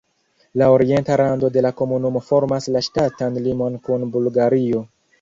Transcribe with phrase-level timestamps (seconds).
[0.61, 4.87] La orienta rando de la komunumo formas la ŝtatan limon kun Bulgario.